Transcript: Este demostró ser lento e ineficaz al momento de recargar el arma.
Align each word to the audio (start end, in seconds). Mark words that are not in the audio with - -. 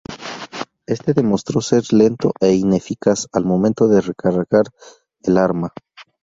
Este 0.87 1.13
demostró 1.13 1.61
ser 1.61 1.83
lento 1.93 2.33
e 2.39 2.53
ineficaz 2.55 3.27
al 3.33 3.45
momento 3.45 3.87
de 3.87 4.01
recargar 4.01 4.65
el 5.21 5.37
arma. 5.37 5.71